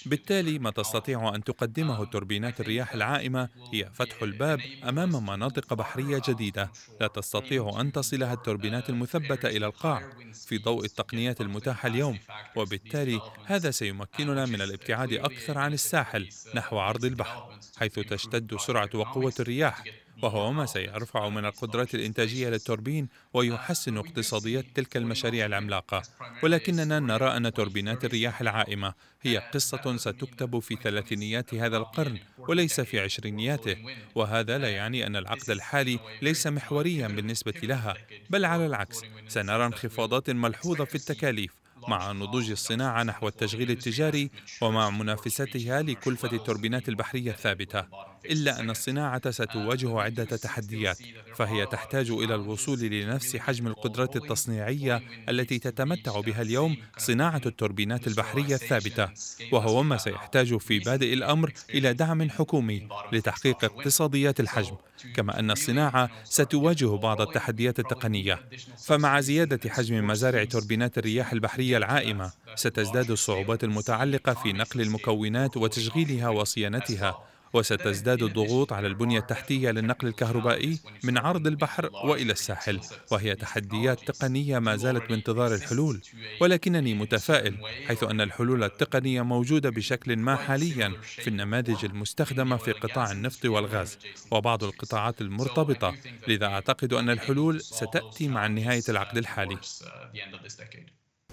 بالتالي 0.06 0.58
ما 0.58 0.70
تستطيع 0.70 1.34
أن 1.34 1.44
تقدمه 1.44 2.04
توربينات 2.04 2.60
الرياح 2.60 2.94
العائمة 2.94 3.48
هي 3.72 3.90
فتح 3.94 4.22
الباب 4.22 4.60
أمام 4.88 5.26
مناطق 5.26 5.74
بحرية 5.74 6.22
جديدة. 6.28 6.70
لا 7.00 7.06
تستطيع 7.06 7.80
أن 7.80 7.92
تصلها 7.92 8.34
التوربينات 8.34 8.90
المثبتة 8.90 9.48
إلى 9.48 9.66
القاع 9.66 10.02
في 10.46 10.58
ضوء 10.58 10.84
التقنيات 10.84 11.40
المتاحة 11.40 11.86
اليوم 11.88 12.18
وبالتالي 12.56 13.20
هذا 13.44 13.70
سيمكننا 13.70 14.46
من 14.46 14.60
الابتعاد 14.60 15.12
أكثر 15.12 15.58
عن 15.58 15.72
الساحل 15.72 16.28
نحو 16.54 16.78
عرض 16.78 17.04
البحر 17.04 17.58
حيث 17.76 17.98
تشتد 17.98 18.56
سرعة 18.66 18.90
وقوة 18.94 19.32
الرياح 19.40 19.84
وهو 20.22 20.52
ما 20.52 20.66
سيرفع 20.66 21.28
من 21.28 21.44
القدرات 21.44 21.94
الإنتاجية 21.94 22.48
للتوربين 22.48 23.08
ويحسن 23.34 23.96
اقتصاديات 23.96 24.64
تلك 24.74 24.96
المشاريع 24.96 25.46
العملاقة. 25.46 26.02
ولكننا 26.42 27.00
نرى 27.00 27.36
أن 27.36 27.52
توربينات 27.52 28.04
الرياح 28.04 28.40
العائمة 28.40 28.94
هي 29.22 29.38
قصة 29.38 29.96
ستكتب 29.96 30.58
في 30.58 30.76
ثلاثينيات 30.82 31.54
هذا 31.54 31.76
القرن 31.76 32.18
وليس 32.38 32.80
في 32.80 33.00
عشرينياته 33.00 33.76
وهذا 34.14 34.58
لا 34.58 34.68
يعني 34.68 35.06
أن 35.06 35.16
العقد 35.16 35.50
الحالي 35.50 35.98
ليس 36.22 36.46
محوريا 36.46 37.08
بالنسبة 37.08 37.54
لها 37.62 37.94
بل 38.30 38.44
على 38.44 38.66
العكس 38.66 39.00
سنرى 39.28 39.66
انخفاضات 39.66 40.30
ملحوظة 40.30 40.84
في 40.84 40.94
التكاليف 40.94 41.52
مع 41.88 42.12
نضوج 42.12 42.50
الصناعة 42.50 43.02
نحو 43.02 43.28
التشغيل 43.28 43.70
التجاري 43.70 44.30
ومع 44.60 44.90
منافستها 44.90 45.82
لكلفة 45.82 46.32
التوربينات 46.32 46.88
البحرية 46.88 47.30
الثابتة. 47.30 48.11
إلا 48.30 48.60
أن 48.60 48.70
الصناعة 48.70 49.30
ستواجه 49.30 50.00
عدة 50.00 50.24
تحديات 50.24 50.98
فهي 51.36 51.66
تحتاج 51.66 52.10
إلى 52.10 52.34
الوصول 52.34 52.80
لنفس 52.80 53.36
حجم 53.36 53.66
القدرات 53.66 54.16
التصنيعية 54.16 55.02
التي 55.28 55.58
تتمتع 55.58 56.20
بها 56.20 56.42
اليوم 56.42 56.76
صناعة 56.98 57.40
التوربينات 57.46 58.06
البحرية 58.06 58.54
الثابتة 58.54 59.08
وهو 59.52 59.82
ما 59.82 59.96
سيحتاج 59.96 60.56
في 60.56 60.78
بادئ 60.78 61.12
الأمر 61.12 61.52
إلى 61.70 61.94
دعم 61.94 62.30
حكومي 62.30 62.88
لتحقيق 63.12 63.64
اقتصاديات 63.64 64.40
الحجم 64.40 64.76
كما 65.14 65.38
أن 65.38 65.50
الصناعة 65.50 66.10
ستواجه 66.24 66.96
بعض 66.96 67.20
التحديات 67.20 67.78
التقنية 67.78 68.40
فمع 68.84 69.20
زيادة 69.20 69.70
حجم 69.70 70.06
مزارع 70.06 70.44
توربينات 70.44 70.98
الرياح 70.98 71.32
البحرية 71.32 71.76
العائمة 71.76 72.32
ستزداد 72.54 73.10
الصعوبات 73.10 73.64
المتعلقة 73.64 74.34
في 74.34 74.52
نقل 74.52 74.80
المكونات 74.80 75.56
وتشغيلها 75.56 76.28
وصيانتها 76.28 77.31
وستزداد 77.52 78.22
الضغوط 78.22 78.72
على 78.72 78.86
البنية 78.86 79.18
التحتية 79.18 79.70
للنقل 79.70 80.08
الكهربائي 80.08 80.78
من 81.04 81.18
عرض 81.18 81.46
البحر 81.46 81.90
وإلى 82.04 82.32
الساحل 82.32 82.80
وهي 83.10 83.34
تحديات 83.34 84.10
تقنية 84.10 84.58
ما 84.58 84.76
زالت 84.76 85.08
بانتظار 85.08 85.54
الحلول. 85.54 86.00
ولكنني 86.40 86.94
متفائل 86.94 87.56
حيث 87.88 88.02
أن 88.02 88.20
الحلول 88.20 88.64
التقنية 88.64 89.22
موجودة 89.22 89.70
بشكل 89.70 90.16
ما 90.16 90.36
حاليا 90.36 90.92
في 91.02 91.28
النماذج 91.28 91.84
المستخدمة 91.84 92.56
في 92.56 92.72
قطاع 92.72 93.12
النفط 93.12 93.44
والغاز 93.44 93.98
وبعض 94.30 94.64
القطاعات 94.64 95.20
المرتبطة. 95.20 95.94
لذا 96.28 96.46
أعتقد 96.46 96.92
أن 96.92 97.10
الحلول 97.10 97.60
ستأتي 97.60 98.28
مع 98.28 98.46
نهاية 98.46 98.82
العقد 98.88 99.18
الحالي. 99.18 99.58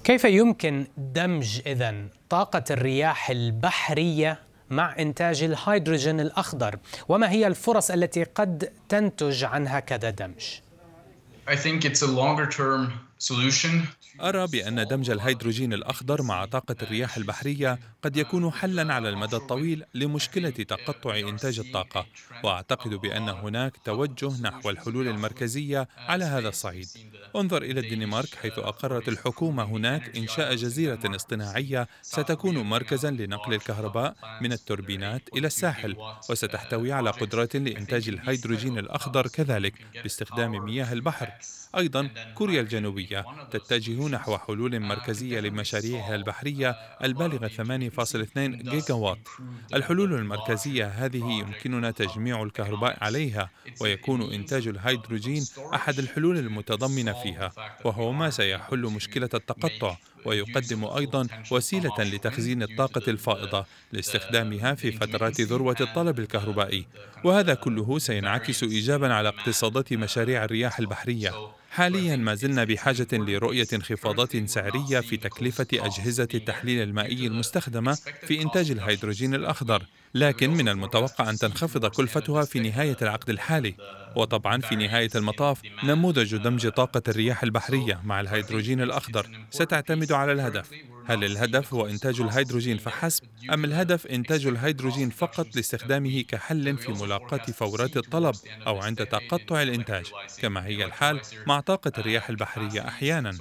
كيف 0.04 0.24
يمكن 0.24 0.88
دمج 0.98 1.62
إذا 1.66 2.08
طاقة 2.30 2.64
الرياح 2.72 3.30
البحرية 3.30 4.49
مع 4.70 4.96
إنتاج 5.00 5.44
الهيدروجين 5.44 6.20
الأخضر 6.20 6.80
وما 7.10 7.32
هي 7.32 7.48
الفرص 7.48 7.92
التي 7.92 8.24
قد 8.24 8.72
تنتج 8.90 9.44
عن 9.44 9.68
هكذا 9.68 10.10
دمج؟ 10.10 10.60
أرى 14.22 14.48
بأن 14.48 14.88
دمج 14.88 15.10
الهيدروجين 15.10 15.74
الأخضر 15.74 16.22
مع 16.22 16.46
طاقة 16.46 16.76
الرياح 16.82 17.18
البحرية 17.18 17.80
قد 18.04 18.18
يكون 18.18 18.52
حلا 18.52 18.94
على 18.94 19.10
المدى 19.10 19.36
الطويل 19.36 19.84
لمشكلة 19.94 20.50
تقطع 20.50 21.18
إنتاج 21.20 21.60
الطاقة، 21.60 22.06
وأعتقد 22.44 22.90
بأن 22.90 23.30
هناك 23.30 23.78
توجه 23.86 24.42
نحو 24.42 24.70
الحلول 24.70 25.08
المركزية 25.08 25.88
على 25.98 26.26
هذا 26.26 26.50
الصعيد. 26.50 26.88
انظر 27.36 27.62
إلى 27.62 27.80
الدنمارك 27.80 28.36
حيث 28.36 28.60
أقرت 28.60 29.08
الحكومة 29.08 29.64
هناك 29.64 30.18
إنشاء 30.18 30.56
جزيرة 30.56 31.16
اصطناعية 31.16 31.88
ستكون 32.02 32.58
مركزا 32.58 33.12
لنقل 33.12 33.54
الكهرباء 33.54 34.16
من 34.42 34.54
التوربينات 34.54 35.30
إلى 35.36 35.48
الساحل، 35.48 35.96
وستحتوي 36.30 36.92
على 36.92 37.10
قدرات 37.10 37.56
لإنتاج 37.56 38.10
الهيدروجين 38.10 38.78
الأخضر 38.78 39.28
كذلك 39.28 39.74
باستخدام 40.04 40.52
مياه 40.66 40.94
البحر. 40.94 41.32
X. 41.40 41.59
أيضا 41.78 42.10
كوريا 42.36 42.62
الجنوبية 42.62 43.26
تتجه 43.52 44.08
نحو 44.08 44.38
حلول 44.38 44.80
مركزية 44.80 45.40
لمشاريعها 45.40 46.16
البحرية 46.16 46.70
البالغة 47.04 47.48
8.2 47.48 48.38
جيجا 48.38 48.94
وات 48.94 49.20
الحلول 49.74 50.14
المركزية 50.14 50.86
هذه 50.86 51.32
يمكننا 51.32 51.92
تجميع 51.92 52.44
الكهرباء 52.44 52.98
عليها 53.04 53.50
ويكون 53.82 54.34
إنتاج 54.34 54.68
الهيدروجين 54.68 55.46
أحد 55.74 56.00
الحلول 56.00 56.38
المتضمنة 56.38 57.14
فيها 57.14 57.52
وهو 57.86 58.12
ما 58.12 58.30
سيحل 58.30 58.80
مشكلة 58.80 59.30
التقطع 59.34 59.98
ويقدم 60.26 60.86
أيضا 60.86 61.28
وسيلة 61.52 61.96
لتخزين 62.00 62.64
الطاقة 62.64 63.02
الفائضة 63.08 63.66
لاستخدامها 63.92 64.76
في 64.76 64.92
فترات 64.92 65.42
ذروة 65.42 65.76
الطلب 65.82 66.20
الكهربائي. 66.20 66.86
وهذا 67.24 67.54
كله 67.54 68.00
سينعكس 68.00 68.64
ايجابا 68.64 69.14
على 69.14 69.30
اقتصادات 69.30 69.94
مشاريع 69.94 70.44
الرياح 70.44 70.80
البحرية. 70.80 71.34
حاليا 71.70 72.16
ما 72.16 72.36
زلنا 72.36 72.64
بحاجة 72.64 73.08
لرؤية 73.14 73.68
انخفاضات 73.74 74.50
سعرية 74.50 75.00
في 75.00 75.18
تكلفة 75.18 75.68
أجهزة 75.74 76.28
التحليل 76.34 76.84
المائي 76.84 77.28
المستخدمة 77.28 77.98
في 78.28 78.42
إنتاج 78.42 78.72
الهيدروجين 78.72 79.36
الأخضر، 79.36 79.84
لكن 80.14 80.50
من 80.50 80.70
المتوقع 80.70 81.30
أن 81.30 81.38
تنخفض 81.38 81.86
كلفتها 81.86 82.44
في 82.46 82.60
نهاية 82.60 82.98
العقد 83.02 83.30
الحالي. 83.30 83.76
وطبعا 84.16 84.62
في 84.62 84.76
نهاية 84.76 85.10
المطاف 85.16 85.62
نموذج 85.84 86.36
دمج 86.36 86.68
طاقة 86.68 87.02
الرياح 87.08 87.44
البحرية 87.44 88.02
مع 88.04 88.20
الهيدروجين 88.20 88.82
الأخضر 88.82 89.28
ستعتمد 89.50 90.12
على 90.12 90.32
الهدف 90.32 90.72
هل 91.10 91.24
الهدف 91.24 91.74
هو 91.74 91.88
إنتاج 91.88 92.22
الهيدروجين 92.22 92.78
فحسب 92.78 93.24
أم 93.54 93.66
الهدف 93.66 94.08
إنتاج 94.08 94.46
الهيدروجين 94.46 95.10
فقط 95.10 95.56
لاستخدامه 95.56 96.22
كحل 96.22 96.78
في 96.78 96.92
ملاقاة 96.92 97.38
فورات 97.38 97.98
الطلب 97.98 98.36
أو 98.68 98.78
عند 98.78 99.06
تقطع 99.06 99.62
الإنتاج؟ 99.62 100.06
كما 100.42 100.66
هي 100.66 100.86
الحال 100.86 101.22
مع 101.48 101.60
طاقة 101.60 101.92
الرياح 101.98 102.30
البحرية 102.30 102.88
أحيانا. 102.88 103.38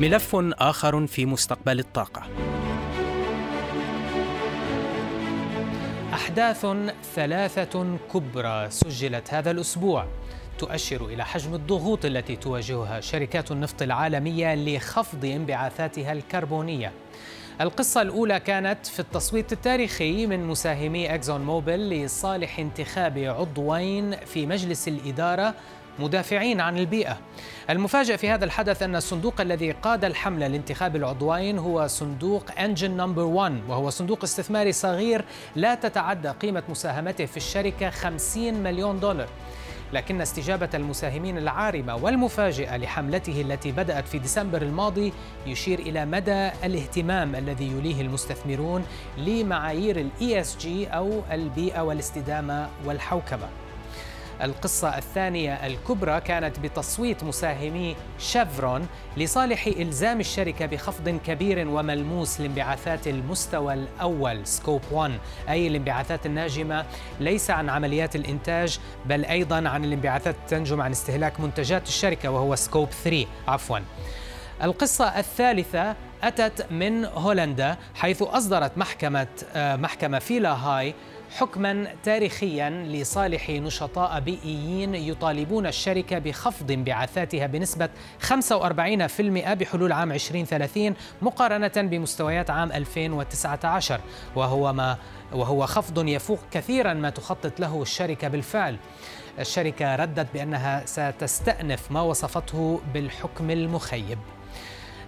ملف 0.00 0.36
آخر 0.36 1.06
في 1.06 1.26
مستقبل 1.26 1.78
الطاقة. 1.78 2.22
أحداث 6.12 6.66
ثلاثة 7.14 7.98
كبرى 8.14 8.70
سجلت 8.70 9.34
هذا 9.34 9.50
الأسبوع. 9.50 10.06
تؤشر 10.60 11.06
إلى 11.06 11.24
حجم 11.24 11.54
الضغوط 11.54 12.04
التي 12.04 12.36
تواجهها 12.36 13.00
شركات 13.00 13.50
النفط 13.50 13.82
العالمية 13.82 14.54
لخفض 14.54 15.24
انبعاثاتها 15.24 16.12
الكربونية. 16.12 16.92
القصة 17.60 18.02
الأولى 18.02 18.40
كانت 18.40 18.86
في 18.86 19.00
التصويت 19.00 19.52
التاريخي 19.52 20.26
من 20.26 20.46
مساهمي 20.46 21.14
أكزون 21.14 21.40
موبل 21.40 21.90
لصالح 21.90 22.58
انتخاب 22.58 23.18
عضوين 23.18 24.16
في 24.16 24.46
مجلس 24.46 24.88
الإدارة 24.88 25.54
مدافعين 25.98 26.60
عن 26.60 26.78
البيئة. 26.78 27.18
المفاجئ 27.70 28.16
في 28.16 28.30
هذا 28.30 28.44
الحدث 28.44 28.82
أن 28.82 28.96
الصندوق 28.96 29.40
الذي 29.40 29.72
قاد 29.72 30.04
الحملة 30.04 30.46
لانتخاب 30.46 30.96
العضوين 30.96 31.58
هو 31.58 31.86
صندوق 31.86 32.44
Engine 32.58 32.90
Number 32.90 33.22
1 33.22 33.60
وهو 33.68 33.90
صندوق 33.90 34.22
استثماري 34.22 34.72
صغير 34.72 35.24
لا 35.56 35.74
تتعدى 35.74 36.28
قيمة 36.28 36.62
مساهمته 36.68 37.26
في 37.26 37.36
الشركة 37.36 37.90
50 37.90 38.54
مليون 38.54 39.00
دولار. 39.00 39.28
لكن 39.92 40.20
استجابة 40.20 40.68
المساهمين 40.74 41.38
العارمة 41.38 41.96
والمفاجئة 41.96 42.76
لحملته 42.76 43.40
التي 43.40 43.72
بدأت 43.72 44.08
في 44.08 44.18
ديسمبر 44.18 44.62
الماضي 44.62 45.12
يشير 45.46 45.78
إلى 45.78 46.06
مدى 46.06 46.48
الاهتمام 46.64 47.34
الذي 47.36 47.66
يوليه 47.66 48.00
المستثمرون 48.00 48.84
لمعايير 49.18 50.06
ESG 50.22 50.86
أو 50.86 51.22
البيئة 51.32 51.80
والاستدامة 51.80 52.68
والحوكمة. 52.84 53.48
القصة 54.42 54.98
الثانية 54.98 55.66
الكبرى 55.66 56.20
كانت 56.20 56.58
بتصويت 56.58 57.24
مساهمي 57.24 57.96
شيفرون 58.18 58.86
لصالح 59.16 59.66
إلزام 59.66 60.20
الشركة 60.20 60.66
بخفض 60.66 61.08
كبير 61.08 61.68
وملموس 61.68 62.40
لانبعاثات 62.40 63.08
المستوى 63.08 63.74
الأول 63.74 64.46
Scope 64.46 64.82
1 64.92 65.12
أي 65.48 65.66
الانبعاثات 65.66 66.26
الناجمة 66.26 66.86
ليس 67.20 67.50
عن 67.50 67.68
عمليات 67.68 68.16
الإنتاج 68.16 68.78
بل 69.06 69.24
أيضا 69.24 69.68
عن 69.68 69.84
الانبعاثات 69.84 70.36
تنجم 70.48 70.80
عن 70.80 70.90
استهلاك 70.90 71.40
منتجات 71.40 71.88
الشركة 71.88 72.30
وهو 72.30 72.56
Scope 72.56 72.88
3 72.90 73.26
عفوا. 73.48 73.78
القصة 74.62 75.18
الثالثة 75.18 75.96
أتت 76.22 76.72
من 76.72 77.04
هولندا 77.04 77.76
حيث 77.94 78.22
أصدرت 78.22 78.78
محكمة 78.78 79.26
آه، 79.54 79.76
محكمة 79.76 80.18
فيلا 80.18 80.52
هاي 80.52 80.94
حكما 81.38 81.86
تاريخيا 82.02 82.70
لصالح 82.70 83.50
نشطاء 83.50 84.20
بيئيين 84.20 84.94
يطالبون 84.94 85.66
الشركة 85.66 86.18
بخفض 86.18 86.70
انبعاثاتها 86.70 87.46
بنسبة 87.46 87.88
45% 88.28 88.32
بحلول 89.52 89.92
عام 89.92 90.12
2030 90.12 90.94
مقارنة 91.22 91.72
بمستويات 91.76 92.50
عام 92.50 92.72
2019 92.72 94.00
وهو 94.36 94.72
ما 94.72 94.96
وهو 95.32 95.66
خفض 95.66 96.08
يفوق 96.08 96.38
كثيرا 96.50 96.94
ما 96.94 97.10
تخطط 97.10 97.60
له 97.60 97.82
الشركة 97.82 98.28
بالفعل. 98.28 98.76
الشركة 99.38 99.96
ردت 99.96 100.26
بأنها 100.34 100.82
ستستأنف 100.86 101.92
ما 101.92 102.00
وصفته 102.00 102.80
بالحكم 102.94 103.50
المخيب. 103.50 104.18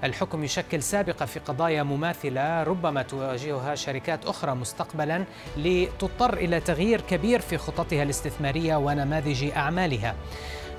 الحكم 0.05 0.45
يشكل 0.45 0.83
سابقة 0.83 1.27
في 1.27 1.41
قضايا 1.41 1.83
مماثلة 1.83 2.63
ربما 2.63 3.03
تواجهها 3.03 3.75
شركات 3.75 4.27
أخرى 4.27 4.55
مستقبلا 4.55 5.25
لتضطر 5.57 6.35
إلى 6.35 6.61
تغيير 6.61 7.01
كبير 7.01 7.41
في 7.41 7.59
خططها 7.59 8.03
الاستثمارية 8.03 8.77
ونماذج 8.77 9.51
أعمالها. 9.57 10.15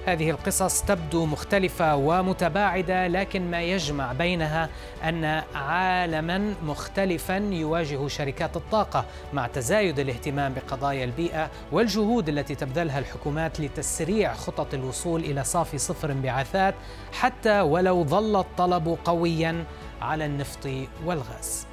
هذه 0.05 0.29
القصص 0.29 0.81
تبدو 0.81 1.25
مختلفة 1.25 1.95
ومتباعدة 1.95 3.07
لكن 3.07 3.51
ما 3.51 3.61
يجمع 3.61 4.13
بينها 4.13 4.69
أن 5.03 5.43
عالما 5.55 6.53
مختلفا 6.63 7.37
يواجه 7.37 8.07
شركات 8.07 8.57
الطاقة 8.57 9.05
مع 9.33 9.47
تزايد 9.47 9.99
الاهتمام 9.99 10.53
بقضايا 10.53 11.05
البيئة 11.05 11.51
والجهود 11.71 12.29
التي 12.29 12.55
تبذلها 12.55 12.99
الحكومات 12.99 13.59
لتسريع 13.59 14.33
خطط 14.33 14.73
الوصول 14.73 15.23
إلى 15.23 15.43
صافي 15.43 15.77
صفر 15.77 16.11
انبعاثات 16.11 16.75
حتى 17.11 17.61
ولو 17.61 18.03
ظل 18.03 18.39
الطلب 18.39 18.97
قويا 19.05 19.65
على 20.01 20.25
النفط 20.25 20.69
والغاز. 21.05 21.72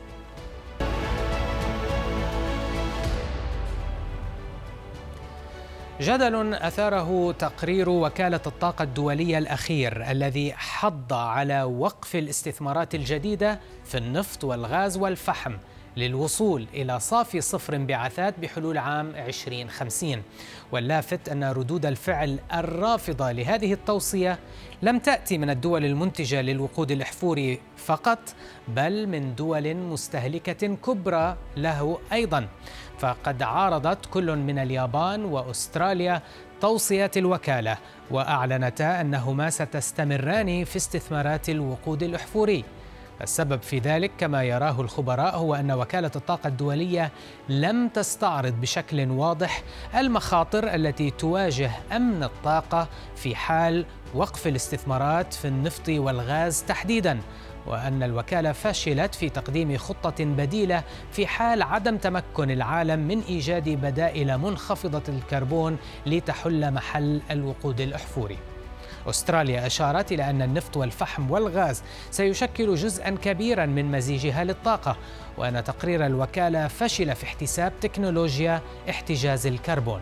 جدل 6.00 6.54
أثاره 6.54 7.32
تقرير 7.32 7.88
وكالة 7.88 8.40
الطاقة 8.46 8.82
الدولية 8.82 9.38
الأخير 9.38 10.10
الذي 10.10 10.52
حض 10.52 11.12
على 11.12 11.62
وقف 11.62 12.16
الاستثمارات 12.16 12.94
الجديدة 12.94 13.60
في 13.84 13.98
النفط 13.98 14.44
والغاز 14.44 14.96
والفحم. 14.96 15.52
للوصول 15.96 16.66
إلى 16.74 17.00
صافي 17.00 17.40
صفر 17.40 17.76
انبعاثات 17.76 18.34
بحلول 18.38 18.78
عام 18.78 19.14
2050 19.14 20.22
واللافت 20.72 21.28
أن 21.28 21.44
ردود 21.44 21.86
الفعل 21.86 22.38
الرافضة 22.54 23.32
لهذه 23.32 23.72
التوصية 23.72 24.38
لم 24.82 24.98
تأتي 24.98 25.38
من 25.38 25.50
الدول 25.50 25.84
المنتجة 25.84 26.42
للوقود 26.42 26.90
الإحفوري 26.90 27.60
فقط 27.76 28.18
بل 28.68 29.06
من 29.06 29.34
دول 29.34 29.74
مستهلكة 29.74 30.76
كبرى 30.76 31.36
له 31.56 31.98
أيضا. 32.12 32.48
فقد 32.98 33.42
عارضت 33.42 34.06
كل 34.06 34.36
من 34.36 34.58
اليابان 34.58 35.24
وأستراليا 35.24 36.22
توصيات 36.60 37.16
الوكالة 37.16 37.78
وأعلنتا 38.10 39.00
أنهما 39.00 39.50
ستستمران 39.50 40.64
في 40.64 40.76
استثمارات 40.76 41.48
الوقود 41.48 42.02
الأحفوري 42.02 42.64
السبب 43.22 43.62
في 43.62 43.78
ذلك 43.78 44.10
كما 44.18 44.42
يراه 44.44 44.80
الخبراء 44.80 45.36
هو 45.36 45.54
أن 45.54 45.72
وكالة 45.72 46.10
الطاقة 46.16 46.48
الدولية 46.48 47.12
لم 47.48 47.88
تستعرض 47.88 48.60
بشكل 48.60 49.10
واضح 49.10 49.62
المخاطر 49.94 50.74
التي 50.74 51.10
تواجه 51.10 51.70
أمن 51.92 52.22
الطاقة 52.22 52.88
في 53.16 53.34
حال 53.36 53.86
وقف 54.14 54.46
الاستثمارات 54.46 55.34
في 55.34 55.48
النفط 55.48 55.88
والغاز 55.88 56.62
تحديدا 56.62 57.20
وأن 57.66 58.02
الوكالة 58.02 58.52
فشلت 58.52 59.14
في 59.14 59.28
تقديم 59.28 59.76
خطة 59.76 60.24
بديلة 60.24 60.82
في 61.12 61.26
حال 61.26 61.62
عدم 61.62 61.96
تمكن 61.96 62.50
العالم 62.50 63.00
من 63.00 63.20
إيجاد 63.20 63.68
بدائل 63.68 64.38
منخفضة 64.38 65.02
الكربون 65.08 65.76
لتحل 66.06 66.70
محل 66.70 67.20
الوقود 67.30 67.80
الأحفوري. 67.80 68.38
أستراليا 69.06 69.66
أشارت 69.66 70.12
إلى 70.12 70.30
أن 70.30 70.42
النفط 70.42 70.76
والفحم 70.76 71.30
والغاز 71.30 71.82
سيشكل 72.10 72.74
جزءا 72.74 73.10
كبيرا 73.10 73.66
من 73.66 73.90
مزيجها 73.90 74.44
للطاقة 74.44 74.96
وأن 75.38 75.64
تقرير 75.64 76.06
الوكالة 76.06 76.68
فشل 76.68 77.14
في 77.14 77.24
احتساب 77.24 77.72
تكنولوجيا 77.80 78.60
احتجاز 78.90 79.46
الكربون. 79.46 80.00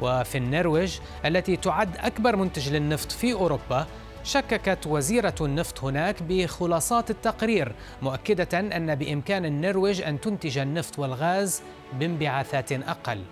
وفي 0.00 0.38
النرويج 0.38 0.98
التي 1.24 1.56
تعد 1.56 1.96
أكبر 1.96 2.36
منتج 2.36 2.68
للنفط 2.68 3.12
في 3.12 3.32
أوروبا 3.32 3.86
شككت 4.24 4.86
وزيرة 4.86 5.34
النفط 5.40 5.84
هناك 5.84 6.22
بخلاصات 6.22 7.10
التقرير 7.10 7.72
مؤكدة 8.02 8.58
أن 8.58 8.94
بإمكان 8.94 9.44
النرويج 9.44 10.02
أن 10.02 10.20
تنتج 10.20 10.58
النفط 10.58 10.98
والغاز 10.98 11.62
بانبعاثات 11.92 12.72
أقل. 12.72 13.22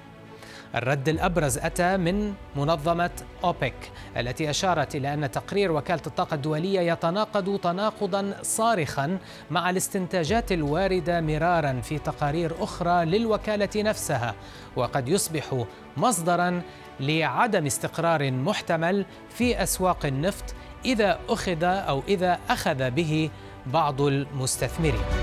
الرد 0.75 1.09
الأبرز 1.09 1.59
أتى 1.59 1.97
من 1.97 2.35
منظمة 2.57 3.11
أوبك 3.45 3.75
التي 4.17 4.51
أشارت 4.51 4.95
إلى 4.97 5.15
أن 5.15 5.31
تقرير 5.31 5.73
وكالة 5.73 6.03
الطاقة 6.07 6.35
الدولية 6.35 6.81
يتناقض 6.81 7.59
تناقضا 7.59 8.35
صارخا 8.43 9.19
مع 9.51 9.71
الاستنتاجات 9.71 10.53
الواردة 10.53 11.21
مرارا 11.21 11.81
في 11.81 11.99
تقارير 11.99 12.53
أخرى 12.61 13.05
للوكالة 13.05 13.69
نفسها 13.77 14.35
وقد 14.77 15.09
يصبح 15.09 15.65
مصدرا 15.97 16.63
لعدم 17.01 17.67
استقرار 17.67 18.31
محتمل 18.31 19.07
في 19.31 19.63
أسواق 19.63 20.07
النفط 20.07 20.55
إذا 20.85 21.19
أخذ 21.29 21.65
أو 21.65 22.03
إذا 22.09 22.39
أخذ 22.51 22.91
به 22.91 23.31
بعض 23.67 24.01
المستثمرين. 24.01 25.22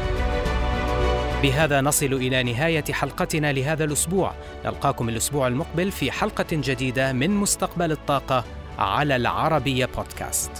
بهذا 1.43 1.81
نصل 1.81 2.13
إلى 2.13 2.43
نهاية 2.43 2.83
حلقتنا 2.91 3.53
لهذا 3.53 3.83
الأسبوع. 3.83 4.33
نلقاكم 4.65 5.09
الأسبوع 5.09 5.47
المقبل 5.47 5.91
في 5.91 6.11
حلقة 6.11 6.47
جديدة 6.51 7.13
من 7.13 7.29
مستقبل 7.29 7.91
الطاقة 7.91 8.43
على 8.79 9.15
العربية 9.15 9.85
بودكاست. 9.85 10.51